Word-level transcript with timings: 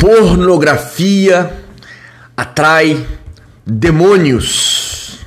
pornografia 0.00 1.52
atrai 2.34 3.06
demônios. 3.66 5.18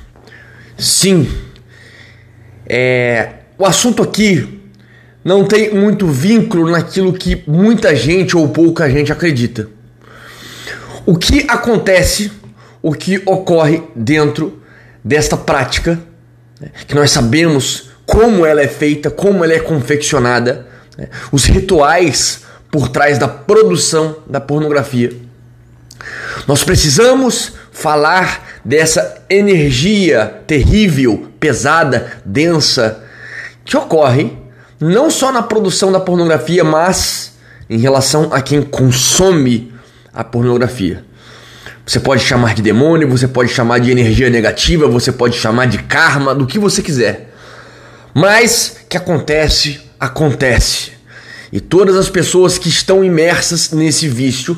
Sim, 0.75 1.29
é, 2.65 3.29
o 3.57 3.65
assunto 3.65 4.01
aqui 4.01 4.62
não 5.23 5.46
tem 5.46 5.73
muito 5.73 6.07
vínculo 6.07 6.70
naquilo 6.70 7.13
que 7.13 7.43
muita 7.47 7.95
gente 7.95 8.36
ou 8.36 8.49
pouca 8.49 8.89
gente 8.89 9.11
acredita. 9.11 9.70
O 11.05 11.17
que 11.17 11.45
acontece, 11.47 12.31
o 12.81 12.93
que 12.93 13.21
ocorre 13.25 13.83
dentro 13.95 14.61
desta 15.03 15.37
prática, 15.37 15.99
né, 16.59 16.69
que 16.87 16.95
nós 16.95 17.11
sabemos 17.11 17.91
como 18.05 18.45
ela 18.45 18.61
é 18.61 18.67
feita, 18.67 19.11
como 19.11 19.43
ela 19.43 19.53
é 19.53 19.59
confeccionada, 19.59 20.65
né, 20.97 21.09
os 21.31 21.45
rituais 21.45 22.43
por 22.73 22.89
trás 22.89 23.19
da 23.19 23.27
produção 23.27 24.18
da 24.25 24.41
pornografia. 24.41 25.14
Nós 26.47 26.64
precisamos 26.64 27.54
falar 27.71 28.50
dessa 28.65 29.21
energia 29.29 30.41
terrível, 30.47 31.28
pesada, 31.39 32.14
densa, 32.25 33.03
que 33.64 33.78
ocorre 33.78 34.36
não 34.80 35.11
só 35.11 35.31
na 35.31 35.44
produção 35.44 35.91
da 35.91 36.00
pornografia, 36.00 36.64
mas 36.64 37.33
em 37.69 37.78
relação 37.78 38.33
a 38.33 38.41
quem 38.41 38.64
consome 38.64 39.72
a 40.11 40.23
pornografia. 40.23 41.05
Você 41.86 42.00
pode 42.00 42.23
chamar 42.23 42.55
de 42.55 42.64
demônio, 42.64 43.08
você 43.08 43.28
pode 43.28 43.53
chamar 43.53 43.81
de 43.81 43.92
energia 43.92 44.31
negativa, 44.31 44.88
você 44.88 45.11
pode 45.11 45.38
chamar 45.38 45.67
de 45.67 45.78
karma, 45.78 46.33
do 46.33 46.47
que 46.47 46.58
você 46.58 46.81
quiser. 46.81 47.36
Mas 48.16 48.78
que 48.89 48.97
acontece, 48.97 49.80
acontece. 50.00 50.92
E 51.53 51.62
todas 51.62 51.95
as 51.95 52.09
pessoas 52.09 52.58
que 52.58 52.67
estão 52.67 53.03
imersas 53.03 53.70
nesse 53.70 54.08
vício, 54.08 54.58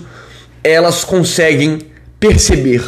elas 0.64 1.04
conseguem 1.04 1.80
perceber, 2.18 2.82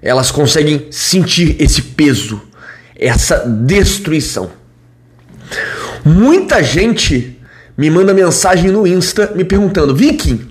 elas 0.00 0.30
conseguem 0.30 0.86
sentir 0.90 1.54
esse 1.60 1.82
peso, 1.82 2.40
essa 2.98 3.40
destruição. 3.46 4.50
Muita 6.02 6.62
gente 6.62 7.38
me 7.76 7.90
manda 7.90 8.14
mensagem 8.14 8.70
no 8.70 8.86
Insta 8.86 9.30
me 9.34 9.44
perguntando: 9.44 9.94
Viking, 9.94 10.48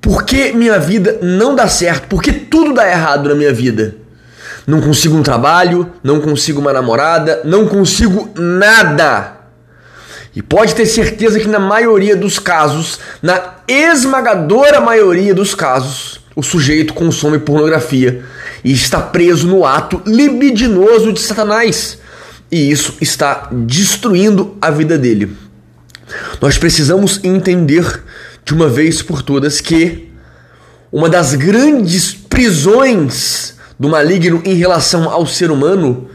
por 0.00 0.24
que 0.24 0.52
minha 0.52 0.80
vida 0.80 1.20
não 1.22 1.54
dá 1.54 1.68
certo? 1.68 2.08
Por 2.08 2.20
que 2.20 2.32
tudo 2.32 2.74
dá 2.74 2.90
errado 2.90 3.28
na 3.28 3.36
minha 3.36 3.52
vida? 3.52 3.94
Não 4.66 4.80
consigo 4.80 5.16
um 5.16 5.22
trabalho, 5.22 5.88
não 6.02 6.20
consigo 6.20 6.60
uma 6.60 6.72
namorada, 6.72 7.42
não 7.44 7.68
consigo 7.68 8.30
nada. 8.34 9.39
E 10.40 10.42
pode 10.42 10.74
ter 10.74 10.86
certeza 10.86 11.38
que 11.38 11.46
na 11.46 11.58
maioria 11.58 12.16
dos 12.16 12.38
casos, 12.38 12.98
na 13.20 13.56
esmagadora 13.68 14.80
maioria 14.80 15.34
dos 15.34 15.54
casos, 15.54 16.18
o 16.34 16.42
sujeito 16.42 16.94
consome 16.94 17.38
pornografia 17.38 18.24
e 18.64 18.72
está 18.72 19.02
preso 19.02 19.46
no 19.46 19.66
ato 19.66 20.00
libidinoso 20.06 21.12
de 21.12 21.20
Satanás. 21.20 21.98
E 22.50 22.70
isso 22.70 22.96
está 23.02 23.50
destruindo 23.52 24.56
a 24.62 24.70
vida 24.70 24.96
dele. 24.96 25.36
Nós 26.40 26.56
precisamos 26.56 27.20
entender 27.22 28.02
de 28.42 28.54
uma 28.54 28.66
vez 28.66 29.02
por 29.02 29.20
todas 29.20 29.60
que 29.60 30.10
uma 30.90 31.10
das 31.10 31.34
grandes 31.34 32.14
prisões 32.14 33.56
do 33.78 33.90
maligno 33.90 34.40
em 34.46 34.54
relação 34.54 35.10
ao 35.10 35.26
ser 35.26 35.50
humano 35.50 36.08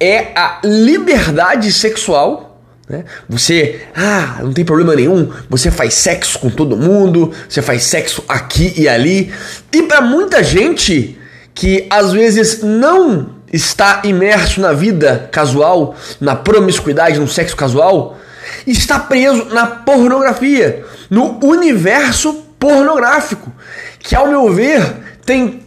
é 0.00 0.32
a 0.34 0.62
liberdade 0.64 1.70
sexual 1.70 2.45
né? 2.88 3.04
Você, 3.28 3.82
ah, 3.94 4.38
não 4.42 4.52
tem 4.52 4.64
problema 4.64 4.94
nenhum, 4.94 5.32
você 5.50 5.70
faz 5.70 5.94
sexo 5.94 6.38
com 6.38 6.48
todo 6.48 6.76
mundo, 6.76 7.32
você 7.48 7.60
faz 7.60 7.82
sexo 7.82 8.24
aqui 8.28 8.72
e 8.76 8.88
ali. 8.88 9.32
E 9.72 9.82
para 9.82 10.00
muita 10.00 10.42
gente 10.42 11.18
que 11.54 11.86
às 11.90 12.12
vezes 12.12 12.62
não 12.62 13.34
está 13.52 14.02
imerso 14.04 14.60
na 14.60 14.72
vida 14.72 15.28
casual, 15.32 15.96
na 16.20 16.36
promiscuidade, 16.36 17.18
no 17.18 17.28
sexo 17.28 17.56
casual, 17.56 18.18
está 18.66 18.98
preso 18.98 19.46
na 19.46 19.66
pornografia, 19.66 20.84
no 21.10 21.44
universo 21.44 22.34
pornográfico, 22.58 23.52
que 23.98 24.14
ao 24.14 24.28
meu 24.28 24.52
ver 24.52 24.82
tem 25.24 25.65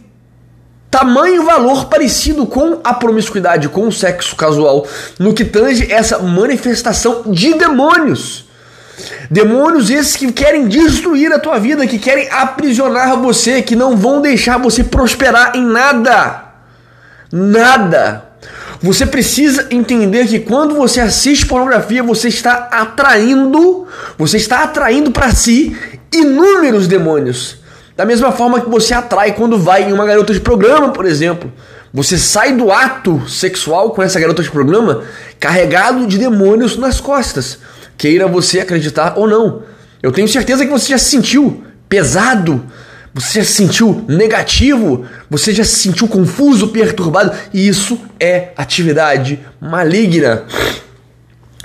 tamanho 0.90 1.44
valor 1.44 1.86
parecido 1.86 2.46
com 2.46 2.80
a 2.82 2.92
promiscuidade, 2.92 3.68
com 3.68 3.86
o 3.86 3.92
sexo 3.92 4.34
casual, 4.34 4.86
no 5.18 5.32
que 5.32 5.44
tange 5.44 5.90
essa 5.90 6.18
manifestação 6.18 7.24
de 7.26 7.54
demônios. 7.54 8.46
Demônios 9.30 9.88
esses 9.88 10.16
que 10.16 10.30
querem 10.32 10.68
destruir 10.68 11.32
a 11.32 11.38
tua 11.38 11.58
vida, 11.58 11.86
que 11.86 11.98
querem 11.98 12.28
aprisionar 12.30 13.16
você, 13.16 13.62
que 13.62 13.76
não 13.76 13.96
vão 13.96 14.20
deixar 14.20 14.58
você 14.58 14.82
prosperar 14.82 15.52
em 15.54 15.64
nada. 15.64 16.44
Nada. 17.32 18.24
Você 18.82 19.06
precisa 19.06 19.68
entender 19.70 20.26
que 20.26 20.40
quando 20.40 20.74
você 20.74 21.00
assiste 21.00 21.46
pornografia, 21.46 22.02
você 22.02 22.28
está 22.28 22.68
atraindo, 22.72 23.86
você 24.18 24.38
está 24.38 24.64
atraindo 24.64 25.10
para 25.10 25.30
si 25.32 25.76
inúmeros 26.12 26.88
demônios. 26.88 27.59
Da 28.00 28.06
mesma 28.06 28.32
forma 28.32 28.62
que 28.62 28.70
você 28.70 28.94
atrai 28.94 29.34
quando 29.34 29.58
vai 29.58 29.90
em 29.90 29.92
uma 29.92 30.06
garota 30.06 30.32
de 30.32 30.40
programa, 30.40 30.88
por 30.88 31.04
exemplo. 31.04 31.52
Você 31.92 32.16
sai 32.16 32.54
do 32.54 32.72
ato 32.72 33.22
sexual 33.28 33.90
com 33.90 34.02
essa 34.02 34.18
garota 34.18 34.42
de 34.42 34.50
programa 34.50 35.02
carregado 35.38 36.06
de 36.06 36.16
demônios 36.16 36.78
nas 36.78 36.98
costas. 36.98 37.58
Queira 37.98 38.26
você 38.26 38.60
acreditar 38.60 39.18
ou 39.18 39.28
não. 39.28 39.64
Eu 40.02 40.10
tenho 40.10 40.26
certeza 40.26 40.64
que 40.64 40.72
você 40.72 40.92
já 40.92 40.96
se 40.96 41.10
sentiu 41.10 41.62
pesado, 41.90 42.64
você 43.12 43.40
já 43.40 43.44
se 43.44 43.52
sentiu 43.52 44.02
negativo, 44.08 45.04
você 45.28 45.52
já 45.52 45.62
se 45.62 45.76
sentiu 45.76 46.08
confuso, 46.08 46.68
perturbado. 46.68 47.32
E 47.52 47.68
isso 47.68 48.00
é 48.18 48.52
atividade 48.56 49.40
maligna. 49.60 50.44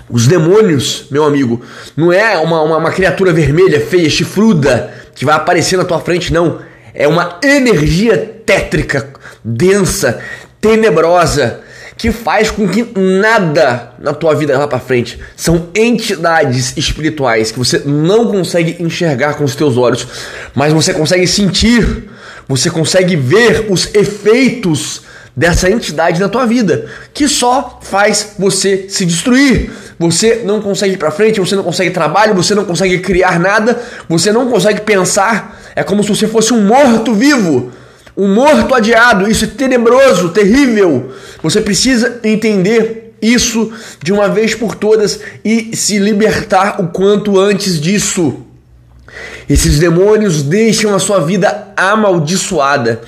Os 0.10 0.28
demônios, 0.28 1.06
meu 1.10 1.24
amigo, 1.24 1.62
não 1.98 2.14
é 2.14 2.38
uma, 2.38 2.62
uma, 2.62 2.78
uma 2.78 2.92
criatura 2.92 3.34
vermelha, 3.34 3.80
feia, 3.80 4.10
chifruda 4.10 4.94
que 5.16 5.26
vai 5.26 5.36
aparecer 5.36 5.78
na 5.78 5.86
tua 5.86 6.00
frente, 6.00 6.32
não. 6.32 6.60
É 6.94 7.08
uma 7.08 7.40
energia 7.44 8.18
tétrica, 8.46 9.10
densa, 9.44 10.20
tenebrosa, 10.62 11.62
que 11.98 12.12
faz 12.12 12.52
com 12.52 12.68
que 12.68 12.88
nada 13.00 13.94
na 13.98 14.14
tua 14.14 14.36
vida 14.36 14.58
vá 14.58 14.68
para 14.68 14.80
frente. 14.80 15.20
São 15.36 15.70
entidades 15.74 16.76
espirituais 16.78 17.52
que 17.52 17.58
você 17.58 17.82
não 17.86 18.28
consegue 18.28 18.76
enxergar 18.80 19.36
com 19.36 19.44
os 19.44 19.56
teus 19.56 19.78
olhos, 19.78 20.08
mas 20.54 20.74
você 20.74 20.94
consegue 20.94 21.26
sentir, 21.26 22.10
você 22.48 22.70
consegue 22.70 23.16
ver 23.16 23.68
os 23.70 23.94
efeitos 23.96 25.02
dessa 25.36 25.70
entidade 25.70 26.20
na 26.20 26.30
tua 26.30 26.46
vida, 26.46 26.86
que 27.14 27.28
só 27.28 27.80
faz 27.82 28.36
você 28.40 28.86
se 28.88 29.06
destruir. 29.06 29.72
Você 30.00 30.42
não 30.46 30.62
consegue 30.62 30.94
ir 30.94 30.98
para 30.98 31.12
frente, 31.12 31.40
você 31.40 31.56
não 31.56 31.64
consegue 31.64 31.92
trabalho, 31.92 32.34
você 32.34 32.56
não 32.56 32.66
consegue 32.66 33.00
criar 33.00 33.40
nada, 33.40 33.82
você 34.08 34.32
não 34.32 34.50
consegue 34.50 34.82
pensar. 34.82 35.62
É 35.76 35.84
como 35.84 36.04
se 36.04 36.10
você 36.10 36.28
fosse 36.28 36.54
um 36.54 36.62
morto 36.62 37.14
vivo, 37.14 37.72
um 38.16 38.34
morto 38.34 38.74
adiado. 38.74 39.30
Isso 39.30 39.46
é 39.46 39.48
tenebroso, 39.48 40.30
terrível. 40.30 41.12
Você 41.42 41.60
precisa 41.62 42.20
entender 42.24 43.14
isso 43.22 43.72
de 44.02 44.14
uma 44.14 44.30
vez 44.30 44.54
por 44.54 44.76
todas 44.76 45.20
e 45.44 45.76
se 45.76 45.98
libertar 45.98 46.82
o 46.82 46.88
quanto 46.88 47.40
antes 47.40 47.80
disso. 47.80 48.42
Esses 49.50 49.80
demônios 49.80 50.44
deixam 50.44 50.94
a 50.94 51.00
sua 51.00 51.20
vida 51.20 51.74
amaldiçoada. 51.76 53.02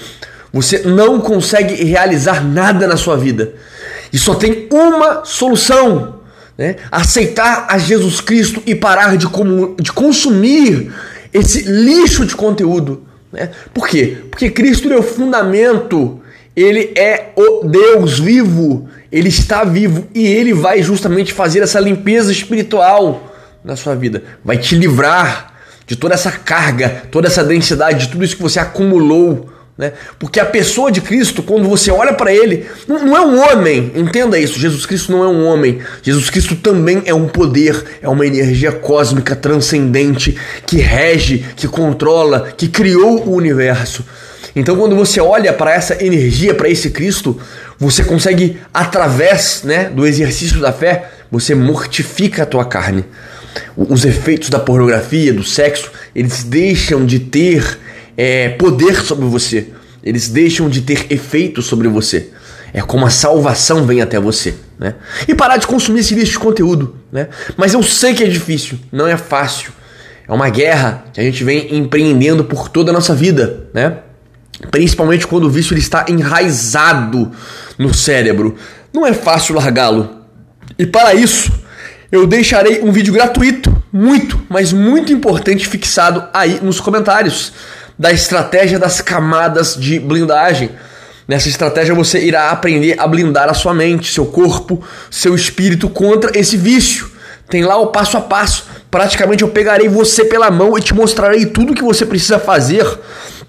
Você 0.51 0.79
não 0.79 1.19
consegue 1.19 1.83
realizar 1.83 2.43
nada 2.43 2.87
na 2.87 2.97
sua 2.97 3.17
vida. 3.17 3.53
E 4.11 4.17
só 4.17 4.35
tem 4.35 4.67
uma 4.71 5.25
solução: 5.25 6.21
né? 6.57 6.77
aceitar 6.91 7.67
a 7.69 7.77
Jesus 7.77 8.21
Cristo 8.21 8.61
e 8.65 8.73
parar 8.73 9.17
de, 9.17 9.27
de 9.81 9.91
consumir 9.91 10.91
esse 11.33 11.61
lixo 11.63 12.25
de 12.25 12.35
conteúdo. 12.35 13.03
Né? 13.31 13.49
Por 13.73 13.87
quê? 13.87 14.17
Porque 14.29 14.49
Cristo 14.49 14.91
é 14.91 14.97
o 14.97 15.03
fundamento, 15.03 16.19
ele 16.55 16.93
é 16.95 17.31
o 17.35 17.65
Deus 17.65 18.19
vivo, 18.19 18.89
ele 19.11 19.29
está 19.29 19.63
vivo 19.63 20.07
e 20.13 20.25
ele 20.25 20.53
vai 20.53 20.81
justamente 20.81 21.33
fazer 21.33 21.59
essa 21.59 21.79
limpeza 21.79 22.31
espiritual 22.31 23.35
na 23.63 23.75
sua 23.75 23.95
vida, 23.95 24.23
vai 24.43 24.57
te 24.57 24.75
livrar 24.75 25.53
de 25.85 25.95
toda 25.95 26.13
essa 26.13 26.31
carga, 26.31 27.03
toda 27.11 27.27
essa 27.27 27.43
densidade, 27.43 28.05
de 28.05 28.11
tudo 28.11 28.23
isso 28.23 28.35
que 28.35 28.41
você 28.41 28.59
acumulou 28.59 29.49
né? 29.77 29.93
Porque 30.17 30.39
a 30.39 30.45
pessoa 30.45 30.91
de 30.91 31.01
Cristo, 31.01 31.43
quando 31.43 31.69
você 31.69 31.91
olha 31.91 32.13
para 32.13 32.33
ele, 32.33 32.65
não, 32.87 33.15
é 33.15 33.21
um 33.21 33.39
homem, 33.39 33.91
entenda 33.95 34.39
isso. 34.39 34.59
Jesus 34.59 34.85
Cristo 34.85 35.11
não 35.11 35.23
é 35.23 35.27
um 35.27 35.45
homem. 35.45 35.79
Jesus 36.01 36.29
Cristo 36.29 36.55
também 36.55 37.03
é 37.05 37.13
um 37.13 37.27
poder, 37.27 37.99
é 38.01 38.09
uma 38.09 38.25
energia 38.25 38.71
cósmica 38.71 39.35
transcendente 39.35 40.35
que 40.65 40.77
rege, 40.77 41.45
que 41.55 41.67
controla, 41.67 42.51
que 42.57 42.67
criou 42.67 43.27
o 43.27 43.35
universo. 43.35 44.03
Então, 44.55 44.75
quando 44.75 44.95
você 44.95 45.21
olha 45.21 45.53
para 45.53 45.71
essa 45.71 46.03
energia, 46.03 46.55
para 46.55 46.67
esse 46.67 46.89
Cristo, 46.89 47.39
você 47.77 48.03
consegue, 48.03 48.57
através 48.73 49.61
né, 49.63 49.85
do 49.85 50.07
exercício 50.07 50.59
da 50.59 50.73
fé, 50.73 51.11
você 51.31 51.53
mortifica 51.53 52.41
a 52.41 52.45
tua 52.47 52.65
carne. 52.65 53.05
Os 53.75 54.05
efeitos 54.05 54.49
da 54.49 54.59
pornografia, 54.59 55.31
do 55.31 55.43
sexo, 55.43 55.91
eles 56.15 56.43
deixam 56.43 57.05
de 57.05 57.19
ter 57.19 57.77
é, 58.17 58.49
poder 58.49 58.99
sobre 59.05 59.25
você. 59.27 59.67
Eles 60.03 60.27
deixam 60.27 60.67
de 60.67 60.81
ter 60.81 61.05
efeito 61.11 61.61
sobre 61.61 61.87
você. 61.87 62.31
É 62.73 62.81
como 62.81 63.05
a 63.05 63.09
salvação 63.09 63.85
vem 63.85 64.01
até 64.01 64.19
você, 64.19 64.55
né? 64.77 64.95
E 65.27 65.35
parar 65.35 65.57
de 65.57 65.67
consumir 65.67 66.01
esse 66.01 66.13
lixo 66.13 66.33
de 66.33 66.39
conteúdo, 66.39 66.97
né? 67.11 67.29
Mas 67.55 67.73
eu 67.73 67.83
sei 67.83 68.13
que 68.13 68.23
é 68.23 68.27
difícil, 68.27 68.77
não 68.91 69.07
é 69.07 69.15
fácil. 69.15 69.71
É 70.27 70.33
uma 70.33 70.49
guerra 70.49 71.05
que 71.13 71.21
a 71.21 71.23
gente 71.23 71.43
vem 71.43 71.75
empreendendo 71.75 72.43
por 72.43 72.67
toda 72.67 72.91
a 72.91 72.93
nossa 72.93 73.15
vida, 73.15 73.67
né? 73.73 73.99
Principalmente 74.71 75.25
quando 75.25 75.45
o 75.45 75.49
vício 75.49 75.73
ele 75.73 75.79
está 75.79 76.05
enraizado 76.09 77.31
no 77.77 77.93
cérebro. 77.93 78.55
Não 78.91 79.05
é 79.05 79.13
fácil 79.13 79.55
largá-lo. 79.55 80.23
E 80.77 80.85
para 80.85 81.13
isso, 81.13 81.51
eu 82.11 82.27
deixarei 82.27 82.81
um 82.81 82.91
vídeo 82.91 83.13
gratuito, 83.13 83.75
muito, 83.91 84.39
mas 84.49 84.73
muito 84.73 85.13
importante, 85.13 85.67
fixado 85.67 86.27
aí 86.33 86.59
nos 86.61 86.79
comentários 86.79 87.53
da 87.97 88.11
estratégia 88.11 88.77
das 88.77 89.01
camadas 89.01 89.75
de 89.75 89.99
blindagem. 89.99 90.71
Nessa 91.27 91.49
estratégia 91.49 91.93
você 91.93 92.19
irá 92.19 92.51
aprender 92.51 92.95
a 92.97 93.07
blindar 93.07 93.49
a 93.49 93.53
sua 93.53 93.73
mente, 93.73 94.13
seu 94.13 94.25
corpo, 94.25 94.81
seu 95.09 95.35
espírito 95.35 95.89
contra 95.89 96.37
esse 96.37 96.55
vício. 96.55 97.11
Tem 97.49 97.63
lá 97.63 97.77
o 97.77 97.87
passo 97.87 98.17
a 98.17 98.21
passo. 98.21 98.65
Praticamente 98.89 99.43
eu 99.43 99.49
pegarei 99.49 99.89
você 99.89 100.23
pela 100.25 100.49
mão 100.49 100.77
e 100.77 100.81
te 100.81 100.93
mostrarei 100.93 101.45
tudo 101.45 101.71
o 101.71 101.75
que 101.75 101.83
você 101.83 102.05
precisa 102.05 102.39
fazer 102.39 102.85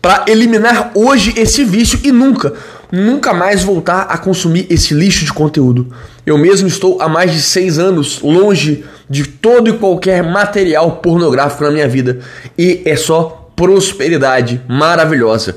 para 0.01 0.25
eliminar 0.29 0.93
hoje 0.95 1.35
esse 1.37 1.65
vício 1.65 2.01
e 2.05 2.13
nunca, 2.13 2.53
nunca 2.91 3.33
mais 3.33 3.63
voltar 3.63 4.03
a 4.03 4.17
consumir 4.17 4.67
esse 4.71 4.95
lixo 4.95 5.25
de 5.25 5.33
conteúdo. 5.33 5.93
Eu 6.25 6.39
mesmo 6.39 6.69
estou 6.69 7.01
há 7.01 7.09
mais 7.09 7.33
de 7.33 7.41
seis 7.41 7.79
anos 7.79 8.21
longe 8.23 8.85
de 9.09 9.25
todo 9.25 9.69
e 9.69 9.79
qualquer 9.79 10.23
material 10.23 10.97
pornográfico 10.97 11.65
na 11.65 11.71
minha 11.71 11.89
vida 11.89 12.19
e 12.57 12.83
é 12.85 12.97
só 12.97 13.38
prosperidade 13.59 14.63
maravilhosa. 14.69 15.57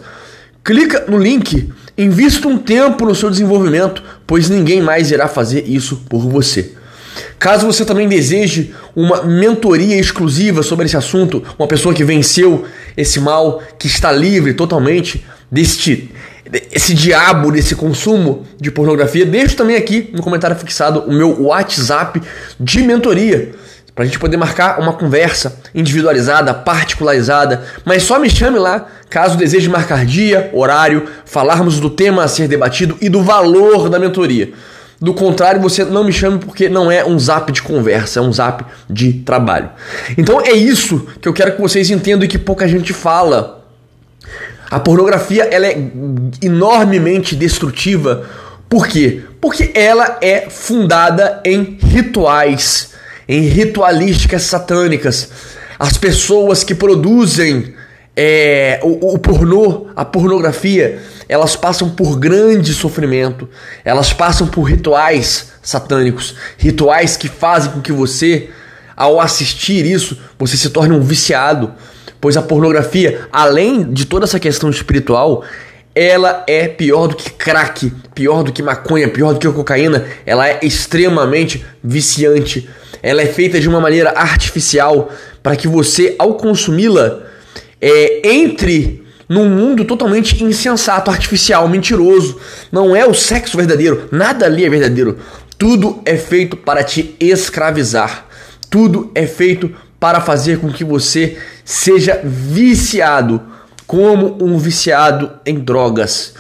Clica 0.64 1.06
no 1.08 1.20
link, 1.20 1.72
invista 1.96 2.48
um 2.48 2.58
tempo 2.58 3.06
no 3.06 3.14
seu 3.14 3.30
desenvolvimento, 3.30 4.02
pois 4.26 4.50
ninguém 4.50 4.82
mais 4.82 5.12
irá 5.12 5.28
fazer 5.28 5.66
isso 5.68 5.98
por 6.10 6.22
você. 6.22 6.74
Caso 7.38 7.68
você 7.68 7.86
também 7.86 8.08
deseje 8.08 8.74
uma 8.96 9.22
mentoria 9.22 10.00
exclusiva 10.00 10.64
sobre 10.64 10.88
esse 10.88 10.98
assunto, 10.98 11.44
uma 11.60 11.68
pessoa 11.68 11.94
que 11.94 12.04
venceu 12.04 12.66
esse 12.98 13.20
mal, 13.20 13.62
que 13.78 13.86
está 13.86 14.12
livre 14.12 14.56
totalmente 14.56 15.24
deste 15.52 16.10
esse 16.72 16.94
diabo 16.94 17.50
desse 17.50 17.76
consumo 17.76 18.46
de 18.60 18.70
pornografia, 18.72 19.26
deixo 19.26 19.56
também 19.56 19.78
aqui 19.78 20.10
no 20.12 20.22
comentário 20.22 20.56
fixado 20.58 21.02
o 21.02 21.14
meu 21.14 21.44
WhatsApp 21.44 22.22
de 22.60 22.82
mentoria 22.82 23.54
para 23.94 24.04
a 24.04 24.08
gente 24.08 24.20
poder 24.20 24.38
marcar 24.38 24.80
uma 24.80 24.94
conversa 24.94 25.60
individualizada, 25.76 26.54
particularizada, 26.54 27.64
mas 27.84 28.04
só 28.04 28.18
me 28.20 28.30
chame 28.30 28.58
lá 28.58 28.88
caso 29.10 29.38
deseje 29.38 29.70
marcar 29.70 30.06
dia, 30.06 30.50
horário, 30.54 31.08
falarmos 31.26 31.80
do 31.80 31.90
tema 31.90 32.24
a 32.24 32.28
ser 32.28 32.48
debatido 32.48 32.98
e 33.02 33.10
do 33.10 33.22
valor 33.22 33.90
da 33.90 34.00
mentoria. 34.00 34.54
Do 35.02 35.16
contrário, 35.16 35.60
você 35.60 35.84
não 35.84 36.04
me 36.04 36.14
chame 36.14 36.38
porque 36.38 36.70
não 36.70 36.92
é 36.92 37.04
um 37.04 37.18
zap 37.18 37.52
de 37.52 37.62
conversa, 37.62 38.20
é 38.20 38.22
um 38.22 38.32
zap 38.32 38.64
de 38.88 39.14
trabalho. 39.14 39.72
Então 40.16 40.40
é 40.40 40.52
isso 40.52 41.08
que 41.20 41.28
eu 41.28 41.34
quero 41.34 41.56
que 41.56 41.62
vocês 41.62 41.90
entendam 41.90 42.24
e 42.24 42.28
que 42.28 42.38
pouca 42.38 42.68
gente 42.68 42.94
fala. 42.94 43.66
A 44.70 44.80
pornografia 44.80 45.44
ela 45.46 45.66
é 45.66 45.76
enormemente 46.42 47.36
destrutiva. 47.36 48.30
Por 48.70 48.88
quê? 48.88 49.24
Porque 49.42 49.72
ela 49.74 50.20
é 50.22 50.50
fundada 50.50 51.42
em 51.44 51.78
rituais, 51.82 52.94
em 53.28 53.42
ritualísticas 53.42 54.44
satânicas. 54.44 55.30
As 55.78 55.98
pessoas 55.98 56.64
que 56.64 56.76
produzem 56.76 57.74
é, 58.16 58.80
o, 58.84 59.14
o 59.14 59.18
pornô, 59.18 59.88
a 59.96 60.04
pornografia, 60.04 61.00
elas 61.28 61.56
passam 61.56 61.90
por 61.90 62.20
grande 62.20 62.74
sofrimento, 62.74 63.48
elas 63.86 64.12
passam 64.12 64.48
por 64.48 64.64
rituais 64.64 65.54
satânicos, 65.62 66.36
rituais 66.58 67.16
que 67.16 67.28
fazem 67.28 67.72
com 67.72 67.82
que 67.82 67.92
você, 67.92 68.50
ao 68.96 69.20
assistir 69.20 69.86
isso, 69.86 70.18
você 70.38 70.58
se 70.58 70.70
torne 70.70 70.94
um 70.94 71.02
viciado, 71.02 71.74
pois 72.20 72.36
a 72.36 72.42
pornografia, 72.42 73.28
além 73.32 73.92
de 73.92 74.06
toda 74.06 74.26
essa 74.26 74.40
questão 74.40 74.70
espiritual, 74.70 75.44
ela 75.94 76.44
é 76.48 76.68
pior 76.68 77.08
do 77.08 77.16
que 77.16 77.30
crack, 77.30 77.92
pior 78.14 78.44
do 78.44 78.52
que 78.52 78.64
maconha, 78.64 79.10
pior 79.10 79.34
do 79.34 79.40
que 79.40 79.52
cocaína, 79.52 80.06
ela 80.26 80.48
é 80.48 80.60
extremamente 80.62 81.66
viciante. 81.84 82.70
Ela 83.02 83.22
é 83.22 83.28
feita 83.28 83.60
de 83.60 83.68
uma 83.68 83.80
maneira 83.80 84.12
artificial 84.12 85.10
para 85.42 85.56
que 85.56 85.68
você, 85.68 86.16
ao 86.20 86.36
consumi-la, 86.36 87.20
é, 87.80 88.22
entre 88.30 89.04
num 89.28 89.50
mundo 89.50 89.86
totalmente 89.86 90.44
insensato, 90.44 91.10
artificial, 91.10 91.68
mentiroso. 91.68 92.38
Não 92.72 92.96
é 92.96 93.06
o 93.06 93.14
sexo 93.14 93.56
verdadeiro, 93.56 94.10
nada 94.12 94.46
ali 94.46 94.66
é 94.66 94.70
verdadeiro. 94.70 95.20
Tudo 95.58 96.02
é 96.06 96.18
feito 96.18 96.58
para 96.58 96.84
te 96.84 97.16
escravizar. 97.20 98.26
Tudo 98.70 99.10
é 99.16 99.26
feito 99.26 99.74
para 100.00 100.20
fazer 100.20 100.60
com 100.60 100.72
que 100.72 100.84
você 100.84 101.38
seja 101.64 102.20
viciado, 102.24 103.42
como 103.88 104.38
um 104.44 104.58
viciado 104.58 105.32
em 105.46 105.60
drogas. 105.60 106.34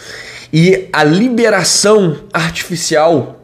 E 0.51 0.89
a 0.91 1.03
liberação 1.03 2.17
artificial 2.33 3.40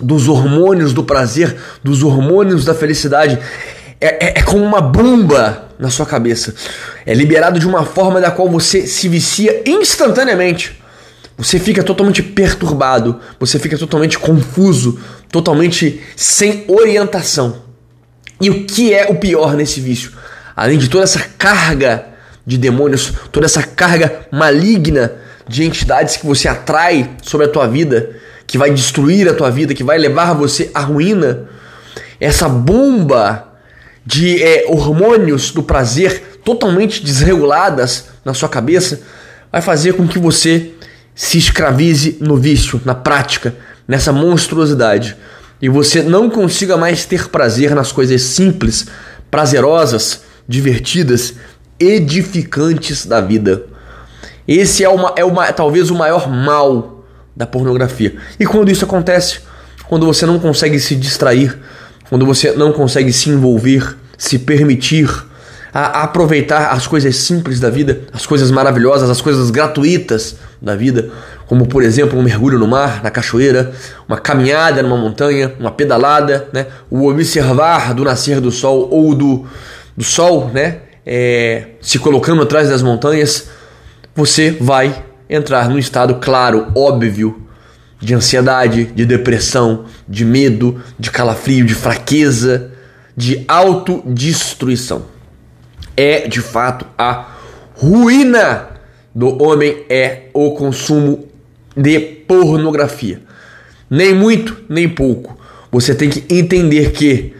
dos 0.00 0.28
hormônios 0.28 0.92
do 0.92 1.02
prazer, 1.02 1.56
dos 1.82 2.02
hormônios 2.02 2.64
da 2.64 2.74
felicidade, 2.74 3.38
é, 4.00 4.26
é, 4.26 4.38
é 4.38 4.42
como 4.42 4.64
uma 4.64 4.80
bomba 4.80 5.68
na 5.78 5.90
sua 5.90 6.06
cabeça. 6.06 6.54
É 7.04 7.14
liberado 7.14 7.58
de 7.58 7.66
uma 7.66 7.84
forma 7.84 8.20
da 8.20 8.30
qual 8.30 8.48
você 8.48 8.86
se 8.86 9.08
vicia 9.08 9.62
instantaneamente. 9.66 10.78
Você 11.36 11.58
fica 11.58 11.84
totalmente 11.84 12.22
perturbado, 12.22 13.20
você 13.38 13.58
fica 13.58 13.78
totalmente 13.78 14.18
confuso, 14.18 14.98
totalmente 15.30 16.02
sem 16.16 16.64
orientação. 16.66 17.62
E 18.40 18.50
o 18.50 18.64
que 18.66 18.92
é 18.92 19.06
o 19.06 19.16
pior 19.16 19.54
nesse 19.54 19.80
vício? 19.80 20.12
Além 20.56 20.78
de 20.78 20.88
toda 20.88 21.04
essa 21.04 21.20
carga 21.38 22.06
de 22.44 22.58
demônios, 22.58 23.12
toda 23.30 23.46
essa 23.46 23.62
carga 23.62 24.26
maligna 24.32 25.12
de 25.46 25.64
entidades 25.64 26.16
que 26.16 26.26
você 26.26 26.48
atrai 26.48 27.10
sobre 27.22 27.46
a 27.46 27.50
tua 27.50 27.66
vida, 27.66 28.16
que 28.48 28.56
vai 28.56 28.72
destruir 28.72 29.28
a 29.28 29.34
tua 29.34 29.50
vida, 29.50 29.74
que 29.74 29.84
vai 29.84 29.98
levar 29.98 30.32
você 30.32 30.70
à 30.72 30.80
ruína, 30.80 31.44
essa 32.18 32.48
bomba 32.48 33.46
de 34.04 34.42
é, 34.42 34.64
hormônios 34.66 35.52
do 35.52 35.62
prazer 35.62 36.40
totalmente 36.42 37.04
desreguladas 37.04 38.06
na 38.24 38.32
sua 38.32 38.48
cabeça, 38.48 39.02
vai 39.52 39.60
fazer 39.60 39.92
com 39.92 40.08
que 40.08 40.18
você 40.18 40.70
se 41.14 41.36
escravize 41.36 42.16
no 42.20 42.38
vício, 42.38 42.80
na 42.86 42.94
prática, 42.94 43.54
nessa 43.86 44.12
monstruosidade. 44.12 45.14
E 45.60 45.68
você 45.68 46.02
não 46.02 46.30
consiga 46.30 46.74
mais 46.76 47.04
ter 47.04 47.28
prazer 47.28 47.74
nas 47.74 47.92
coisas 47.92 48.22
simples, 48.22 48.86
prazerosas, 49.30 50.22
divertidas, 50.48 51.34
edificantes 51.78 53.04
da 53.04 53.20
vida. 53.20 53.66
Esse 54.46 54.82
é, 54.82 54.88
uma, 54.88 55.12
é 55.16 55.24
uma, 55.24 55.52
talvez 55.52 55.90
o 55.90 55.94
maior 55.94 56.30
mal 56.30 56.97
da 57.38 57.46
pornografia. 57.46 58.16
E 58.38 58.44
quando 58.44 58.70
isso 58.70 58.84
acontece? 58.84 59.38
Quando 59.88 60.04
você 60.04 60.26
não 60.26 60.38
consegue 60.38 60.78
se 60.78 60.94
distrair 60.94 61.58
quando 62.08 62.24
você 62.24 62.52
não 62.52 62.72
consegue 62.72 63.12
se 63.12 63.28
envolver, 63.30 63.96
se 64.16 64.38
permitir 64.38 65.08
a 65.72 66.02
aproveitar 66.02 66.70
as 66.70 66.86
coisas 66.86 67.14
simples 67.16 67.60
da 67.60 67.68
vida, 67.68 68.00
as 68.12 68.24
coisas 68.24 68.50
maravilhosas, 68.50 69.10
as 69.10 69.20
coisas 69.20 69.50
gratuitas 69.50 70.36
da 70.60 70.74
vida, 70.74 71.10
como 71.46 71.66
por 71.66 71.82
exemplo 71.82 72.18
um 72.18 72.22
mergulho 72.22 72.58
no 72.58 72.66
mar, 72.66 73.02
na 73.02 73.10
cachoeira, 73.10 73.72
uma 74.08 74.16
caminhada 74.16 74.82
numa 74.82 74.96
montanha, 74.96 75.54
uma 75.60 75.70
pedalada, 75.70 76.48
né? 76.52 76.66
o 76.90 77.06
observar 77.08 77.92
do 77.92 78.04
nascer 78.04 78.40
do 78.40 78.50
sol 78.50 78.88
ou 78.90 79.14
do, 79.14 79.46
do 79.96 80.04
sol, 80.04 80.50
né? 80.52 80.78
É, 81.10 81.68
se 81.80 81.98
colocando 81.98 82.42
atrás 82.42 82.68
das 82.68 82.82
montanhas, 82.82 83.48
você 84.14 84.50
vai 84.50 85.04
entrar 85.28 85.68
num 85.68 85.78
estado 85.78 86.16
claro, 86.16 86.68
óbvio, 86.74 87.42
de 88.00 88.14
ansiedade, 88.14 88.84
de 88.84 89.04
depressão, 89.04 89.84
de 90.08 90.24
medo, 90.24 90.80
de 90.98 91.10
calafrio, 91.10 91.64
de 91.64 91.74
fraqueza, 91.74 92.70
de 93.16 93.44
autodestruição. 93.48 95.06
É 95.96 96.28
de 96.28 96.40
fato 96.40 96.86
a 96.96 97.26
ruína 97.74 98.68
do 99.14 99.42
homem 99.42 99.84
é 99.88 100.28
o 100.32 100.52
consumo 100.52 101.26
de 101.76 101.98
pornografia. 101.98 103.20
Nem 103.90 104.14
muito, 104.14 104.56
nem 104.68 104.88
pouco. 104.88 105.36
Você 105.72 105.94
tem 105.94 106.08
que 106.08 106.24
entender 106.32 106.92
que 106.92 107.34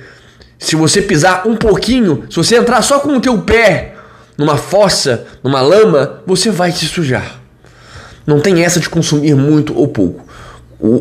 se 0.58 0.74
você 0.74 1.00
pisar 1.00 1.46
um 1.46 1.56
pouquinho, 1.56 2.24
se 2.28 2.36
você 2.36 2.56
entrar 2.56 2.82
só 2.82 2.98
com 2.98 3.16
o 3.16 3.20
teu 3.20 3.38
pé 3.42 3.94
numa 4.36 4.56
fossa, 4.56 5.26
numa 5.42 5.60
lama, 5.60 6.22
você 6.26 6.50
vai 6.50 6.72
se 6.72 6.86
sujar. 6.86 7.37
Não 8.28 8.40
tem 8.40 8.62
essa 8.62 8.78
de 8.78 8.88
consumir 8.88 9.34
muito 9.34 9.76
ou 9.76 9.88
pouco 9.88 10.28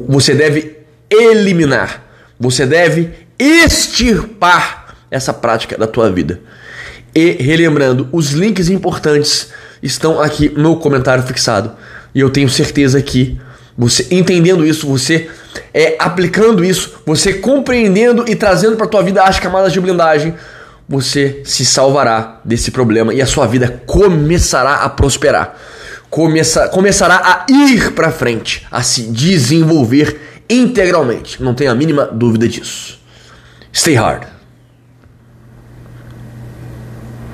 você 0.08 0.34
deve 0.34 0.78
eliminar, 1.10 2.04
você 2.40 2.66
deve 2.66 3.12
extirpar 3.38 4.96
essa 5.10 5.34
prática 5.34 5.78
da 5.78 5.88
tua 5.88 6.12
vida. 6.12 6.42
E 7.14 7.32
relembrando, 7.32 8.10
os 8.12 8.32
links 8.32 8.70
importantes 8.70 9.50
estão 9.82 10.20
aqui 10.20 10.50
no 10.50 10.78
comentário 10.78 11.24
fixado. 11.24 11.72
E 12.14 12.20
eu 12.20 12.30
tenho 12.30 12.50
certeza 12.50 13.02
que 13.02 13.40
você 13.78 14.08
entendendo 14.10 14.66
isso, 14.66 14.88
você 14.88 15.30
é 15.74 15.96
aplicando 16.00 16.66
isso, 16.66 17.00
você 17.06 17.34
compreendendo 17.34 18.26
e 18.28 18.36
trazendo 18.36 18.76
para 18.76 18.88
tua 18.88 19.04
vida 19.04 19.24
as 19.24 19.40
camadas 19.40 19.72
de 19.72 19.80
blindagem, 19.80 20.34
você 20.90 21.42
se 21.46 21.66
salvará 21.66 22.42
desse 22.44 22.72
problema 22.72 23.14
e 23.14 23.22
a 23.22 23.26
sua 23.26 23.46
vida 23.46 23.82
começará 23.86 24.78
a 24.78 24.90
prosperar. 24.90 25.56
Começa, 26.10 26.70
começará 26.70 27.16
a 27.16 27.46
ir 27.52 27.92
para 27.94 28.12
frente, 28.12 28.66
a 28.72 28.82
se 28.82 29.04
desenvolver 29.04 30.20
integralmente. 30.50 31.42
Não 31.44 31.54
tenha 31.54 31.72
a 31.72 31.76
mínima 31.76 32.06
dúvida 32.06 32.48
disso. 32.48 33.00
Stay 33.74 33.96
hard. 33.96 34.37